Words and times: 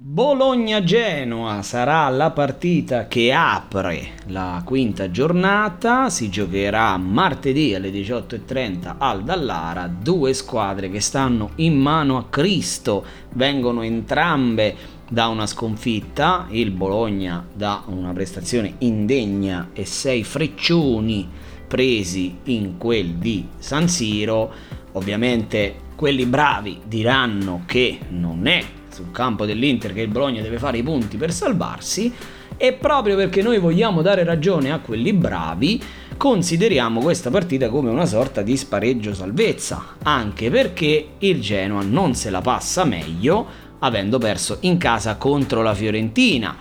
Bologna-Genoa 0.00 1.60
sarà 1.62 2.08
la 2.08 2.30
partita 2.30 3.08
che 3.08 3.32
apre 3.32 4.10
la 4.26 4.62
quinta 4.64 5.10
giornata, 5.10 6.08
si 6.08 6.30
giocherà 6.30 6.96
martedì 6.98 7.74
alle 7.74 7.90
18.30 7.90 8.94
al 8.96 9.24
Dallara, 9.24 9.88
due 9.88 10.34
squadre 10.34 10.88
che 10.88 11.00
stanno 11.00 11.50
in 11.56 11.76
mano 11.76 12.16
a 12.16 12.26
Cristo, 12.30 13.04
vengono 13.30 13.82
entrambe 13.82 14.76
da 15.10 15.26
una 15.26 15.48
sconfitta, 15.48 16.46
il 16.50 16.70
Bologna 16.70 17.44
da 17.52 17.82
una 17.86 18.12
prestazione 18.12 18.74
indegna 18.78 19.70
e 19.72 19.84
sei 19.84 20.22
freccioni 20.22 21.28
presi 21.66 22.38
in 22.44 22.78
quel 22.78 23.14
di 23.14 23.48
San 23.58 23.88
Siro, 23.88 24.52
ovviamente 24.92 25.86
quelli 25.96 26.24
bravi 26.24 26.82
diranno 26.84 27.64
che 27.66 27.98
non 28.10 28.46
è 28.46 28.77
sul 28.98 29.12
campo 29.12 29.46
dell'Inter 29.46 29.92
che 29.92 30.00
il 30.00 30.08
Bologna 30.08 30.42
deve 30.42 30.58
fare 30.58 30.78
i 30.78 30.82
punti 30.82 31.16
per 31.16 31.32
salvarsi 31.32 32.12
e 32.56 32.72
proprio 32.72 33.14
perché 33.14 33.40
noi 33.42 33.58
vogliamo 33.58 34.02
dare 34.02 34.24
ragione 34.24 34.72
a 34.72 34.80
quelli 34.80 35.12
bravi, 35.12 35.80
consideriamo 36.16 37.00
questa 37.00 37.30
partita 37.30 37.68
come 37.68 37.90
una 37.90 38.06
sorta 38.06 38.42
di 38.42 38.56
spareggio 38.56 39.14
salvezza, 39.14 39.96
anche 40.02 40.50
perché 40.50 41.10
il 41.18 41.40
Genoa 41.40 41.82
non 41.82 42.16
se 42.16 42.30
la 42.30 42.40
passa 42.40 42.84
meglio 42.84 43.66
avendo 43.80 44.18
perso 44.18 44.56
in 44.62 44.76
casa 44.76 45.14
contro 45.14 45.62
la 45.62 45.74
Fiorentina 45.74 46.56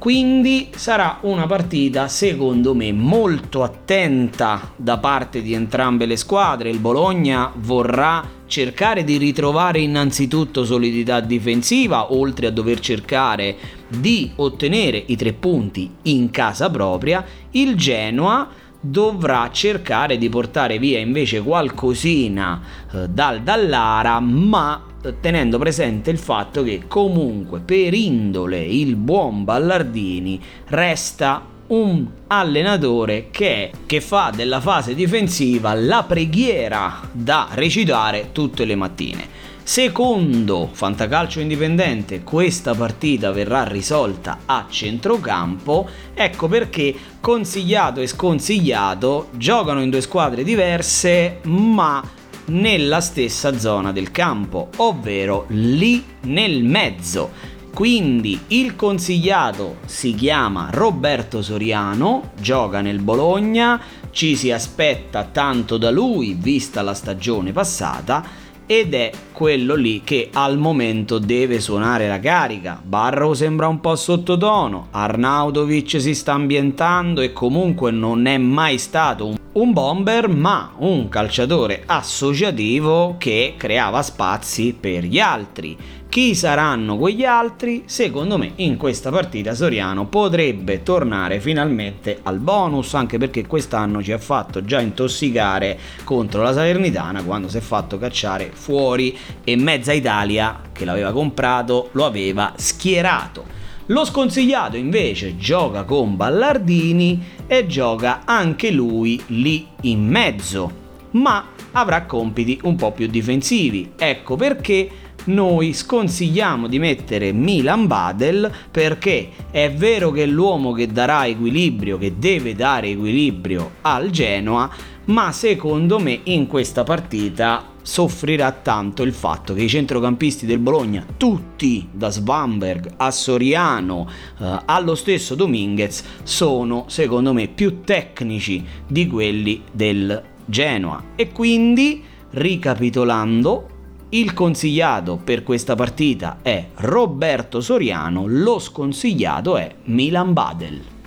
quindi 0.00 0.70
sarà 0.74 1.18
una 1.24 1.46
partita 1.46 2.08
secondo 2.08 2.74
me 2.74 2.90
molto 2.90 3.62
attenta 3.62 4.72
da 4.74 4.96
parte 4.96 5.42
di 5.42 5.52
entrambe 5.52 6.06
le 6.06 6.16
squadre. 6.16 6.70
Il 6.70 6.78
Bologna 6.78 7.52
vorrà 7.54 8.26
cercare 8.46 9.04
di 9.04 9.18
ritrovare 9.18 9.78
innanzitutto 9.80 10.64
solidità 10.64 11.20
difensiva, 11.20 12.14
oltre 12.14 12.46
a 12.46 12.50
dover 12.50 12.80
cercare 12.80 13.54
di 13.88 14.32
ottenere 14.36 15.04
i 15.04 15.16
tre 15.16 15.34
punti 15.34 15.90
in 16.04 16.30
casa 16.30 16.70
propria. 16.70 17.22
Il 17.50 17.76
Genoa 17.76 18.48
dovrà 18.80 19.50
cercare 19.52 20.16
di 20.16 20.30
portare 20.30 20.78
via 20.78 20.98
invece 20.98 21.42
qualcosina 21.42 22.62
eh, 22.90 23.06
dal 23.06 23.42
Dallara, 23.42 24.18
ma 24.18 24.89
tenendo 25.20 25.58
presente 25.58 26.10
il 26.10 26.18
fatto 26.18 26.62
che 26.62 26.82
comunque 26.86 27.60
per 27.60 27.94
indole 27.94 28.62
il 28.62 28.96
buon 28.96 29.44
Ballardini 29.44 30.40
resta 30.68 31.44
un 31.68 32.06
allenatore 32.26 33.28
che, 33.30 33.70
che, 33.86 34.00
fa 34.00 34.32
della 34.34 34.60
fase 34.60 34.94
difensiva 34.94 35.72
la 35.74 36.02
preghiera 36.02 37.00
da 37.12 37.48
recitare 37.52 38.30
tutte 38.32 38.64
le 38.64 38.74
mattine. 38.74 39.38
Secondo 39.62 40.68
Fantacalcio 40.72 41.38
Indipendente, 41.38 42.24
questa 42.24 42.74
partita 42.74 43.30
verrà 43.30 43.62
risolta 43.62 44.40
a 44.46 44.66
centrocampo. 44.68 45.88
Ecco 46.12 46.48
perché 46.48 46.92
consigliato 47.20 48.00
e 48.00 48.08
sconsigliato 48.08 49.28
giocano 49.36 49.80
in 49.80 49.90
due 49.90 50.00
squadre 50.00 50.42
diverse, 50.42 51.38
ma 51.44 52.02
nella 52.46 53.00
stessa 53.00 53.58
zona 53.58 53.92
del 53.92 54.10
campo, 54.10 54.68
ovvero 54.76 55.44
lì 55.48 56.04
nel 56.22 56.64
mezzo. 56.64 57.30
Quindi 57.72 58.38
il 58.48 58.74
consigliato 58.74 59.76
si 59.86 60.14
chiama 60.14 60.68
Roberto 60.72 61.40
Soriano, 61.40 62.32
gioca 62.40 62.80
nel 62.80 62.98
Bologna, 63.00 63.80
ci 64.10 64.34
si 64.34 64.50
aspetta 64.50 65.24
tanto 65.24 65.78
da 65.78 65.90
lui 65.90 66.36
vista 66.38 66.82
la 66.82 66.94
stagione 66.94 67.52
passata 67.52 68.48
ed 68.66 68.94
è 68.94 69.10
quello 69.32 69.74
lì 69.74 70.02
che 70.04 70.30
al 70.32 70.56
momento 70.56 71.18
deve 71.18 71.60
suonare 71.60 72.06
la 72.06 72.20
carica. 72.20 72.80
Barrow 72.80 73.32
sembra 73.34 73.66
un 73.66 73.80
po' 73.80 73.96
sottotono, 73.96 74.86
Arnautovic 74.92 76.00
si 76.00 76.14
sta 76.14 76.34
ambientando 76.34 77.20
e 77.20 77.32
comunque 77.32 77.90
non 77.90 78.26
è 78.26 78.38
mai 78.38 78.78
stato 78.78 79.26
un 79.26 79.39
un 79.52 79.72
bomber 79.72 80.28
ma 80.28 80.74
un 80.76 81.08
calciatore 81.08 81.82
associativo 81.84 83.16
che 83.18 83.54
creava 83.56 84.00
spazi 84.00 84.76
per 84.78 85.02
gli 85.02 85.18
altri. 85.18 85.76
Chi 86.08 86.36
saranno 86.36 86.96
quegli 86.96 87.24
altri? 87.24 87.82
Secondo 87.86 88.38
me 88.38 88.52
in 88.56 88.76
questa 88.76 89.10
partita 89.10 89.54
Soriano 89.54 90.06
potrebbe 90.06 90.84
tornare 90.84 91.40
finalmente 91.40 92.20
al 92.22 92.38
bonus 92.38 92.94
anche 92.94 93.18
perché 93.18 93.46
quest'anno 93.46 94.00
ci 94.02 94.12
ha 94.12 94.18
fatto 94.18 94.64
già 94.64 94.80
intossicare 94.80 95.78
contro 96.04 96.42
la 96.42 96.52
Salernitana 96.52 97.24
quando 97.24 97.48
si 97.48 97.56
è 97.56 97.60
fatto 97.60 97.98
cacciare 97.98 98.50
fuori 98.52 99.16
e 99.42 99.56
mezza 99.56 99.92
Italia 99.92 100.60
che 100.72 100.84
l'aveva 100.84 101.10
comprato 101.10 101.88
lo 101.92 102.06
aveva 102.06 102.52
schierato. 102.56 103.59
Lo 103.90 104.04
sconsigliato 104.04 104.76
invece 104.76 105.36
gioca 105.36 105.82
con 105.82 106.14
Ballardini 106.14 107.20
e 107.48 107.66
gioca 107.66 108.22
anche 108.24 108.70
lui 108.70 109.20
lì 109.26 109.66
in 109.82 110.06
mezzo, 110.06 110.70
ma 111.12 111.48
avrà 111.72 112.04
compiti 112.04 112.60
un 112.62 112.76
po' 112.76 112.92
più 112.92 113.08
difensivi. 113.08 113.90
Ecco 113.98 114.36
perché 114.36 114.88
noi 115.24 115.72
sconsigliamo 115.72 116.68
di 116.68 116.78
mettere 116.78 117.32
Milan 117.32 117.88
Badel 117.88 118.48
perché 118.70 119.30
è 119.50 119.72
vero 119.72 120.12
che 120.12 120.22
è 120.22 120.26
l'uomo 120.26 120.70
che 120.70 120.86
darà 120.86 121.26
equilibrio, 121.26 121.98
che 121.98 122.16
deve 122.16 122.54
dare 122.54 122.90
equilibrio 122.90 123.72
al 123.80 124.10
Genoa, 124.10 124.70
ma 125.06 125.32
secondo 125.32 125.98
me 125.98 126.20
in 126.22 126.46
questa 126.46 126.84
partita 126.84 127.69
soffrirà 127.82 128.52
tanto 128.52 129.02
il 129.02 129.12
fatto 129.12 129.54
che 129.54 129.62
i 129.62 129.68
centrocampisti 129.68 130.46
del 130.46 130.58
Bologna, 130.58 131.04
tutti 131.16 131.88
da 131.90 132.10
Svamberg 132.10 132.94
a 132.96 133.10
Soriano 133.10 134.08
eh, 134.38 134.62
allo 134.64 134.94
stesso 134.94 135.34
Dominguez, 135.34 136.02
sono 136.22 136.84
secondo 136.88 137.32
me 137.32 137.48
più 137.48 137.82
tecnici 137.82 138.64
di 138.86 139.06
quelli 139.06 139.62
del 139.72 140.22
Genoa 140.44 141.04
e 141.16 141.30
quindi 141.32 142.02
ricapitolando 142.30 143.68
il 144.10 144.34
consigliato 144.34 145.20
per 145.22 145.44
questa 145.44 145.76
partita 145.76 146.38
è 146.42 146.66
Roberto 146.76 147.60
Soriano, 147.60 148.24
lo 148.26 148.58
sconsigliato 148.58 149.56
è 149.56 149.72
Milan 149.84 150.32
Badel. 150.32 150.99